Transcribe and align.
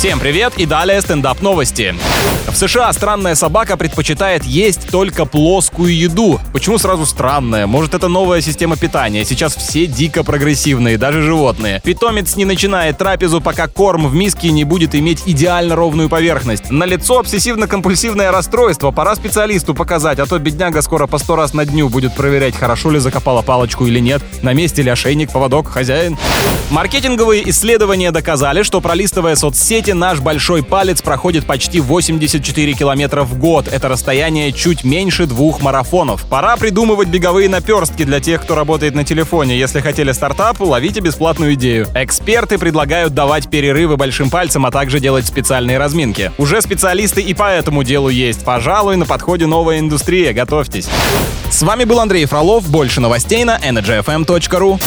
Всем 0.00 0.18
привет 0.18 0.54
и 0.56 0.64
далее 0.64 0.98
стендап 1.02 1.42
новости. 1.42 1.94
В 2.48 2.56
США 2.56 2.90
странная 2.94 3.34
собака 3.34 3.76
предпочитает 3.76 4.44
есть 4.44 4.88
только 4.90 5.26
плоскую 5.26 5.94
еду. 5.94 6.40
Почему 6.54 6.78
сразу 6.78 7.04
странная? 7.04 7.66
Может 7.66 7.92
это 7.92 8.08
новая 8.08 8.40
система 8.40 8.78
питания? 8.78 9.26
Сейчас 9.26 9.54
все 9.54 9.84
дико 9.84 10.24
прогрессивные, 10.24 10.96
даже 10.96 11.20
животные. 11.20 11.82
Питомец 11.84 12.34
не 12.36 12.46
начинает 12.46 12.96
трапезу, 12.96 13.42
пока 13.42 13.68
корм 13.68 14.08
в 14.08 14.14
миске 14.14 14.50
не 14.52 14.64
будет 14.64 14.94
иметь 14.94 15.24
идеально 15.26 15.76
ровную 15.76 16.08
поверхность. 16.08 16.70
На 16.70 16.86
лицо 16.86 17.20
обсессивно-компульсивное 17.20 18.30
расстройство. 18.30 18.92
Пора 18.92 19.14
специалисту 19.16 19.74
показать, 19.74 20.18
а 20.18 20.24
то 20.24 20.38
бедняга 20.38 20.80
скоро 20.80 21.08
по 21.08 21.18
сто 21.18 21.36
раз 21.36 21.52
на 21.52 21.66
дню 21.66 21.90
будет 21.90 22.14
проверять, 22.16 22.56
хорошо 22.56 22.90
ли 22.90 22.98
закопала 23.00 23.42
палочку 23.42 23.84
или 23.84 23.98
нет, 23.98 24.22
на 24.40 24.54
месте 24.54 24.80
ли 24.80 24.88
ошейник, 24.88 25.30
поводок, 25.30 25.68
хозяин. 25.68 26.16
Маркетинговые 26.70 27.48
исследования 27.50 28.12
доказали, 28.12 28.62
что 28.62 28.80
пролистывая 28.80 29.36
соцсети, 29.36 29.89
наш 29.92 30.20
большой 30.20 30.62
палец 30.62 31.02
проходит 31.02 31.46
почти 31.46 31.80
84 31.80 32.72
километра 32.74 33.22
в 33.22 33.38
год. 33.38 33.68
Это 33.68 33.88
расстояние 33.88 34.52
чуть 34.52 34.84
меньше 34.84 35.26
двух 35.26 35.60
марафонов. 35.60 36.24
Пора 36.26 36.56
придумывать 36.56 37.08
беговые 37.08 37.48
наперстки 37.48 38.04
для 38.04 38.20
тех, 38.20 38.42
кто 38.42 38.54
работает 38.54 38.94
на 38.94 39.04
телефоне. 39.04 39.58
Если 39.58 39.80
хотели 39.80 40.12
стартап, 40.12 40.60
ловите 40.60 41.00
бесплатную 41.00 41.54
идею. 41.54 41.86
Эксперты 41.94 42.58
предлагают 42.58 43.14
давать 43.14 43.48
перерывы 43.48 43.96
большим 43.96 44.30
пальцем, 44.30 44.66
а 44.66 44.70
также 44.70 45.00
делать 45.00 45.26
специальные 45.26 45.78
разминки. 45.78 46.32
Уже 46.38 46.62
специалисты 46.62 47.20
и 47.20 47.34
по 47.34 47.50
этому 47.50 47.82
делу 47.82 48.08
есть. 48.08 48.44
Пожалуй, 48.44 48.96
на 48.96 49.06
подходе 49.06 49.46
новая 49.46 49.78
индустрия. 49.78 50.32
Готовьтесь. 50.32 50.88
С 51.50 51.62
вами 51.62 51.84
был 51.84 52.00
Андрей 52.00 52.26
Фролов. 52.26 52.68
Больше 52.68 53.00
новостей 53.00 53.44
на 53.44 53.58
energyfm.ru. 53.58 54.80